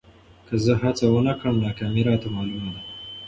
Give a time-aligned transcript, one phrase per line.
[0.47, 2.81] که زه هڅه ونه کړم، ناکامي راته معلومه ده.